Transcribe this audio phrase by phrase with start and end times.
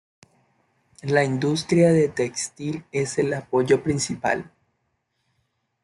[1.03, 4.49] La industria de textil es el apoyo principal.